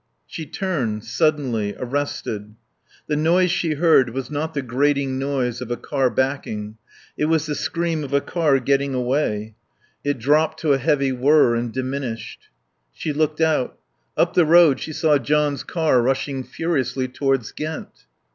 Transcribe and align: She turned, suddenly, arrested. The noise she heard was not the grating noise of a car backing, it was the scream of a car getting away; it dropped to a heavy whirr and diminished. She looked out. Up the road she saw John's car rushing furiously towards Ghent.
She 0.25 0.47
turned, 0.47 1.03
suddenly, 1.05 1.75
arrested. 1.77 2.55
The 3.05 3.15
noise 3.15 3.51
she 3.51 3.75
heard 3.75 4.09
was 4.15 4.31
not 4.31 4.55
the 4.55 4.63
grating 4.63 5.19
noise 5.19 5.61
of 5.61 5.69
a 5.69 5.77
car 5.77 6.09
backing, 6.09 6.77
it 7.15 7.25
was 7.25 7.45
the 7.45 7.53
scream 7.53 8.03
of 8.03 8.11
a 8.11 8.19
car 8.19 8.59
getting 8.59 8.95
away; 8.95 9.53
it 10.03 10.17
dropped 10.17 10.59
to 10.61 10.73
a 10.73 10.79
heavy 10.79 11.11
whirr 11.11 11.53
and 11.53 11.71
diminished. 11.71 12.49
She 12.91 13.13
looked 13.13 13.41
out. 13.41 13.77
Up 14.17 14.33
the 14.33 14.43
road 14.43 14.79
she 14.79 14.91
saw 14.91 15.19
John's 15.19 15.61
car 15.61 16.01
rushing 16.01 16.43
furiously 16.43 17.07
towards 17.07 17.51
Ghent. 17.51 18.07